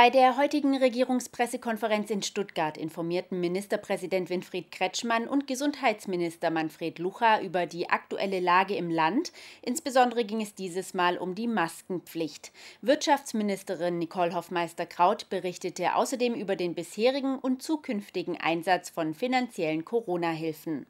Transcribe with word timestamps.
Bei 0.00 0.10
der 0.10 0.36
heutigen 0.36 0.76
Regierungspressekonferenz 0.76 2.10
in 2.10 2.22
Stuttgart 2.22 2.78
informierten 2.78 3.40
Ministerpräsident 3.40 4.30
Winfried 4.30 4.70
Kretschmann 4.70 5.26
und 5.26 5.48
Gesundheitsminister 5.48 6.50
Manfred 6.50 7.00
Lucha 7.00 7.40
über 7.40 7.66
die 7.66 7.90
aktuelle 7.90 8.38
Lage 8.38 8.76
im 8.76 8.90
Land. 8.90 9.32
Insbesondere 9.60 10.24
ging 10.24 10.40
es 10.40 10.54
dieses 10.54 10.94
Mal 10.94 11.18
um 11.18 11.34
die 11.34 11.48
Maskenpflicht. 11.48 12.52
Wirtschaftsministerin 12.80 13.98
Nicole 13.98 14.36
Hoffmeister-Kraut 14.36 15.30
berichtete 15.30 15.96
außerdem 15.96 16.34
über 16.34 16.54
den 16.54 16.76
bisherigen 16.76 17.36
und 17.36 17.64
zukünftigen 17.64 18.36
Einsatz 18.40 18.90
von 18.90 19.14
finanziellen 19.14 19.84
Corona-Hilfen. 19.84 20.86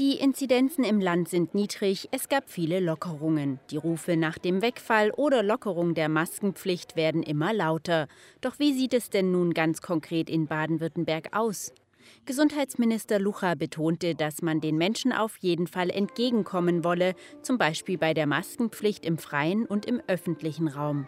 Die 0.00 0.18
Inzidenzen 0.18 0.82
im 0.82 0.98
Land 1.00 1.28
sind 1.28 1.54
niedrig, 1.54 2.08
es 2.10 2.28
gab 2.28 2.50
viele 2.50 2.80
Lockerungen. 2.80 3.60
Die 3.70 3.76
Rufe 3.76 4.16
nach 4.16 4.38
dem 4.38 4.60
Wegfall 4.60 5.12
oder 5.12 5.44
Lockerung 5.44 5.94
der 5.94 6.08
Maskenpflicht 6.08 6.96
werden 6.96 7.22
immer 7.22 7.52
lauter. 7.52 8.08
Doch 8.40 8.58
wie 8.58 8.72
sieht 8.72 8.92
es 8.92 9.08
denn 9.08 9.30
nun 9.30 9.54
ganz 9.54 9.82
konkret 9.82 10.28
in 10.28 10.48
Baden-Württemberg 10.48 11.28
aus? 11.36 11.72
Gesundheitsminister 12.26 13.20
Lucha 13.20 13.54
betonte, 13.54 14.16
dass 14.16 14.42
man 14.42 14.60
den 14.60 14.76
Menschen 14.78 15.12
auf 15.12 15.36
jeden 15.36 15.68
Fall 15.68 15.90
entgegenkommen 15.90 16.82
wolle, 16.82 17.14
zum 17.42 17.56
Beispiel 17.56 17.96
bei 17.96 18.14
der 18.14 18.26
Maskenpflicht 18.26 19.06
im 19.06 19.16
freien 19.16 19.64
und 19.64 19.86
im 19.86 20.02
öffentlichen 20.08 20.66
Raum. 20.66 21.06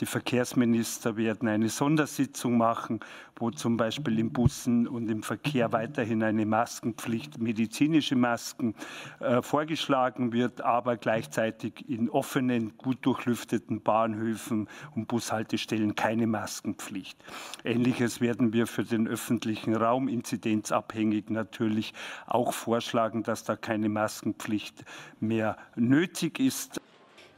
Die 0.00 0.06
Verkehrsminister 0.06 1.16
werden 1.16 1.48
eine 1.48 1.68
Sondersitzung 1.68 2.56
machen, 2.56 3.00
wo 3.36 3.50
zum 3.50 3.76
Beispiel 3.76 4.18
in 4.18 4.32
Bussen 4.32 4.86
und 4.86 5.10
im 5.10 5.22
Verkehr 5.22 5.72
weiterhin 5.72 6.22
eine 6.22 6.46
Maskenpflicht, 6.46 7.38
medizinische 7.38 8.16
Masken 8.16 8.74
äh, 9.20 9.42
vorgeschlagen 9.42 10.32
wird, 10.32 10.60
aber 10.60 10.96
gleichzeitig 10.96 11.88
in 11.88 12.10
offenen, 12.10 12.76
gut 12.76 12.98
durchlüfteten 13.02 13.82
Bahnhöfen 13.82 14.68
und 14.94 15.08
Bushaltestellen 15.08 15.94
keine 15.94 16.26
Maskenpflicht. 16.26 17.18
Ähnliches 17.64 18.20
werden 18.20 18.52
wir 18.52 18.66
für 18.66 18.84
den 18.84 19.08
öffentlichen 19.08 19.74
Raum 19.74 20.08
inzidenzabhängig 20.08 21.30
natürlich 21.30 21.94
auch 22.26 22.52
vorschlagen, 22.52 23.22
dass 23.22 23.44
da 23.44 23.56
keine 23.56 23.88
Maskenpflicht 23.88 24.84
mehr 25.18 25.56
nötig 25.76 26.38
ist. 26.38 26.80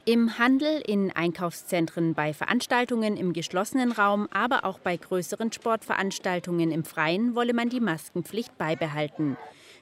Im 0.05 0.37
Handel, 0.37 0.81
in 0.85 1.11
Einkaufszentren, 1.11 2.13
bei 2.13 2.33
Veranstaltungen 2.33 3.15
im 3.15 3.31
geschlossenen 3.31 3.93
Raum, 3.93 4.27
aber 4.33 4.65
auch 4.65 4.79
bei 4.79 4.97
größeren 4.97 5.53
Sportveranstaltungen 5.53 6.71
im 6.71 6.83
Freien 6.83 7.35
wolle 7.35 7.53
man 7.53 7.69
die 7.69 7.79
Maskenpflicht 7.79 8.57
beibehalten. 8.57 9.37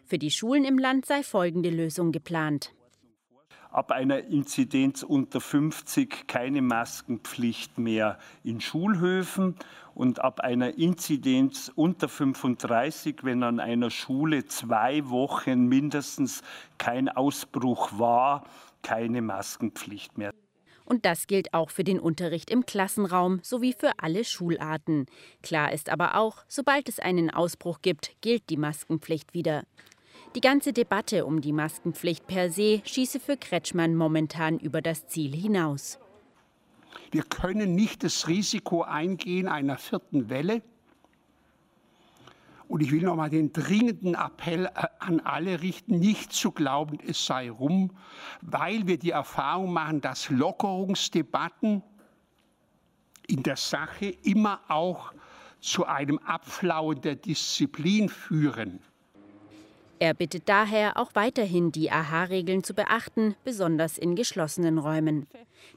Für 0.06 0.20
die 0.20 0.30
Schulen 0.30 0.64
im 0.64 0.78
Land 0.78 1.08
sei 1.08 1.24
folgende 1.24 1.72
Lösung 1.72 2.12
geplant. 2.12 2.72
Ab 3.72 3.92
einer 3.92 4.26
Inzidenz 4.26 5.02
unter 5.02 5.40
50 5.40 6.28
keine 6.28 6.62
Maskenpflicht 6.62 7.78
mehr 7.78 8.20
in 8.44 8.60
Schulhöfen 8.60 9.56
und 9.96 10.20
ab 10.20 10.42
einer 10.42 10.78
Inzidenz 10.78 11.72
unter 11.74 12.10
35, 12.10 13.24
wenn 13.24 13.44
an 13.44 13.62
einer 13.62 13.90
Schule 13.90 14.46
zwei 14.46 15.08
Wochen 15.10 15.68
mindestens 15.68 16.42
kein 16.78 17.08
Ausbruch 17.08 17.98
war, 17.98 18.44
keine 18.82 19.22
Maskenpflicht 19.22 20.18
mehr. 20.18 20.34
Und 20.84 21.06
das 21.06 21.28
gilt 21.28 21.54
auch 21.54 21.70
für 21.70 21.86
den 21.86 22.02
Unterricht 22.02 22.50
im 22.50 22.66
Klassenraum 22.66 23.40
sowie 23.42 23.72
für 23.72 23.94
alle 24.00 24.26
Schularten. 24.26 25.06
Klar 25.42 25.72
ist 25.72 25.90
aber 25.90 26.16
auch, 26.16 26.44
sobald 26.50 26.90
es 26.90 27.00
einen 27.00 27.30
Ausbruch 27.30 27.80
gibt, 27.82 28.12
gilt 28.20 28.50
die 28.50 28.58
Maskenpflicht 28.58 29.34
wieder. 29.34 29.64
Die 30.36 30.42
ganze 30.42 30.72
Debatte 30.72 31.26
um 31.26 31.42
die 31.42 31.52
Maskenpflicht 31.52 32.26
per 32.26 32.50
se 32.52 32.82
schieße 32.86 33.20
für 33.20 33.36
Kretschmann 33.36 33.96
momentan 33.96 34.60
über 34.60 34.82
das 34.82 35.08
Ziel 35.08 35.36
hinaus. 35.36 36.00
Wir 37.12 37.24
können 37.24 37.76
nicht 37.76 38.04
das 38.04 38.28
Risiko 38.28 38.84
eingehen 38.84 39.48
einer 39.48 39.78
vierten 39.78 40.30
Welle, 40.30 40.62
und 42.72 42.80
ich 42.80 42.94
will 42.94 43.02
noch 43.02 43.18
mal 43.18 43.30
den 43.30 43.52
dringenden 43.52 44.16
Appell 44.16 44.68
äh, 44.68 44.88
an 45.00 45.20
alle 45.20 45.62
richten, 45.62 46.00
nicht 46.00 46.32
zu 46.32 46.54
glauben, 46.54 47.00
es 47.06 47.26
sei 47.26 47.52
rum, 47.52 47.92
weil 48.40 48.88
wir 48.88 48.98
die 48.98 49.10
Erfahrung 49.10 49.74
machen, 49.74 50.00
dass 50.00 50.30
Lockerungsdebatten 50.30 51.84
in 53.28 53.44
der 53.44 53.58
Sache 53.58 54.16
immer 54.24 54.62
auch 54.70 55.12
zu 55.60 55.86
einem 55.86 56.18
Abflauen 56.20 57.02
der 57.02 57.18
Disziplin 57.18 58.08
führen. 58.08 58.80
Er 60.02 60.16
bittet 60.16 60.50
daher 60.50 60.98
auch 60.98 61.12
weiterhin, 61.14 61.72
die 61.72 61.92
AHA-Regeln 61.92 62.64
zu 62.64 62.74
beachten, 62.74 63.36
besonders 63.44 64.00
in 64.00 64.16
geschlossenen 64.16 64.80
Räumen. 64.80 65.28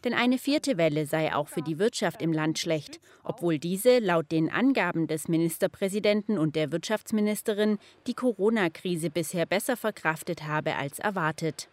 Denn 0.03 0.15
eine 0.15 0.39
vierte 0.39 0.79
Welle 0.79 1.05
sei 1.05 1.35
auch 1.35 1.49
für 1.49 1.61
die 1.61 1.79
Wirtschaft 1.79 2.23
im 2.23 2.33
Land 2.33 2.59
schlecht, 2.59 3.01
obwohl 3.23 3.59
diese 3.59 3.99
laut 3.99 4.33
den 4.33 4.51
Angaben 4.51 5.09
des 5.09 5.29
Ministerpräsidenten 5.29 6.39
und 6.39 6.57
der 6.57 6.73
Wirtschaftsministerin 6.73 7.77
die 8.07 8.15
Corona-Krise 8.15 9.11
bisher 9.11 9.45
besser 9.45 9.77
verkraftet 9.77 10.45
habe 10.45 10.77
als 10.77 11.01
erwartet. 11.01 11.69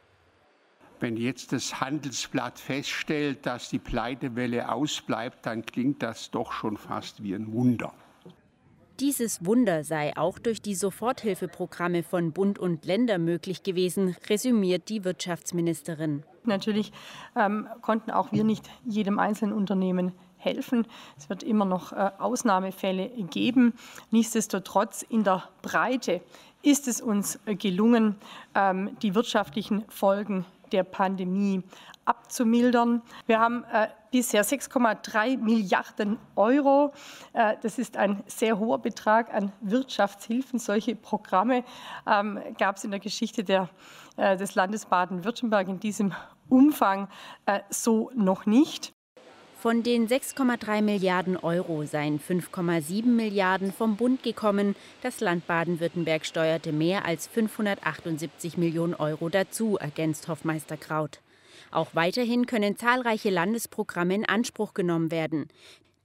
Wenn 0.99 1.15
jetzt 1.15 1.53
das 1.53 1.79
Handelsblatt 1.79 2.59
feststellt, 2.59 3.45
dass 3.45 3.69
die 3.69 3.79
Pleitewelle 3.79 4.69
ausbleibt, 4.69 5.45
dann 5.45 5.65
klingt 5.65 6.03
das 6.03 6.29
doch 6.31 6.51
schon 6.51 6.75
fast 6.75 7.23
wie 7.23 7.33
ein 7.33 7.53
Wunder. 7.53 7.93
Dieses 9.01 9.43
Wunder 9.43 9.83
sei 9.83 10.15
auch 10.15 10.37
durch 10.37 10.61
die 10.61 10.75
Soforthilfeprogramme 10.75 12.03
von 12.03 12.33
Bund 12.33 12.59
und 12.59 12.85
Länder 12.85 13.17
möglich 13.17 13.63
gewesen, 13.63 14.15
resümiert 14.29 14.89
die 14.89 15.03
Wirtschaftsministerin. 15.03 16.21
Natürlich 16.43 16.91
ähm, 17.35 17.67
konnten 17.81 18.11
auch 18.11 18.31
wir 18.31 18.43
nicht 18.43 18.69
jedem 18.85 19.17
einzelnen 19.17 19.53
Unternehmen 19.53 20.11
helfen. 20.37 20.85
Es 21.17 21.29
wird 21.29 21.41
immer 21.41 21.65
noch 21.65 21.93
äh, 21.93 22.11
Ausnahmefälle 22.19 23.09
geben. 23.31 23.73
Nichtsdestotrotz 24.11 25.01
in 25.01 25.23
der 25.23 25.49
Breite 25.63 26.21
ist 26.61 26.87
es 26.87 27.01
uns 27.01 27.39
äh, 27.47 27.55
gelungen, 27.55 28.17
ähm, 28.53 28.95
die 29.01 29.15
wirtschaftlichen 29.15 29.83
Folgen 29.89 30.45
der 30.71 30.83
Pandemie 30.83 31.63
abzumildern. 32.05 33.01
Wir 33.25 33.39
haben 33.39 33.63
äh, 33.71 33.87
bisher 34.11 34.43
6,3 34.43 35.37
Milliarden 35.37 36.17
Euro. 36.35 36.93
Äh, 37.33 37.55
das 37.61 37.77
ist 37.77 37.97
ein 37.97 38.23
sehr 38.27 38.59
hoher 38.59 38.79
Betrag 38.79 39.33
an 39.33 39.51
Wirtschaftshilfen. 39.61 40.59
Solche 40.59 40.95
Programme 40.95 41.63
ähm, 42.07 42.39
gab 42.57 42.77
es 42.77 42.83
in 42.83 42.91
der 42.91 42.99
Geschichte 42.99 43.43
der, 43.43 43.69
äh, 44.17 44.35
des 44.37 44.55
Landes 44.55 44.85
Baden-Württemberg 44.85 45.67
in 45.67 45.79
diesem 45.79 46.13
Umfang 46.49 47.07
äh, 47.45 47.59
so 47.69 48.11
noch 48.13 48.45
nicht. 48.45 48.93
Von 49.61 49.83
den 49.83 50.07
6,3 50.07 50.81
Milliarden 50.81 51.37
Euro 51.37 51.85
seien 51.85 52.19
5,7 52.19 53.05
Milliarden 53.05 53.71
vom 53.71 53.95
Bund 53.95 54.23
gekommen. 54.23 54.75
Das 55.03 55.19
Land 55.19 55.45
Baden-Württemberg 55.45 56.25
steuerte 56.25 56.71
mehr 56.71 57.05
als 57.05 57.27
578 57.27 58.57
Millionen 58.57 58.95
Euro 58.95 59.29
dazu, 59.29 59.77
ergänzt 59.77 60.27
Hofmeister 60.27 60.77
Kraut. 60.77 61.21
Auch 61.69 61.93
weiterhin 61.93 62.47
können 62.47 62.75
zahlreiche 62.75 63.29
Landesprogramme 63.29 64.15
in 64.15 64.25
Anspruch 64.25 64.73
genommen 64.73 65.11
werden. 65.11 65.47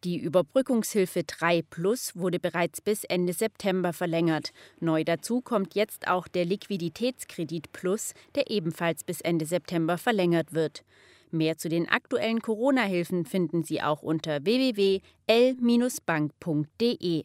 Die 0.04 0.18
Überbrückungshilfe 0.18 1.24
3 1.24 1.62
Plus 1.62 2.14
wurde 2.14 2.38
bereits 2.38 2.82
bis 2.82 3.04
Ende 3.04 3.32
September 3.32 3.94
verlängert. 3.94 4.52
Neu 4.80 5.02
dazu 5.02 5.40
kommt 5.40 5.74
jetzt 5.74 6.08
auch 6.08 6.28
der 6.28 6.44
Liquiditätskredit 6.44 7.72
Plus, 7.72 8.12
der 8.34 8.50
ebenfalls 8.50 9.02
bis 9.02 9.22
Ende 9.22 9.46
September 9.46 9.96
verlängert 9.96 10.52
wird. 10.52 10.84
Mehr 11.36 11.58
zu 11.58 11.68
den 11.68 11.88
aktuellen 11.88 12.40
Corona-Hilfen 12.40 13.26
finden 13.26 13.62
Sie 13.62 13.80
auch 13.82 14.02
unter 14.02 14.44
www.l-bank.de. 14.44 17.24